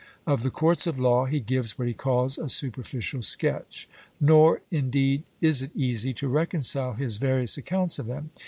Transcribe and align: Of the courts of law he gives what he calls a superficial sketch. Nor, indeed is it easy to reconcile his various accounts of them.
Of 0.25 0.41
the 0.41 0.49
courts 0.49 0.87
of 0.87 0.99
law 0.99 1.25
he 1.25 1.39
gives 1.39 1.77
what 1.77 1.87
he 1.87 1.93
calls 1.93 2.39
a 2.39 2.49
superficial 2.49 3.21
sketch. 3.21 3.87
Nor, 4.19 4.61
indeed 4.71 5.21
is 5.41 5.61
it 5.61 5.69
easy 5.75 6.11
to 6.15 6.27
reconcile 6.27 6.93
his 6.93 7.17
various 7.17 7.55
accounts 7.55 7.99
of 7.99 8.07
them. 8.07 8.31